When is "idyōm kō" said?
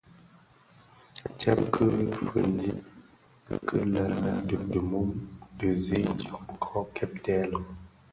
6.11-6.77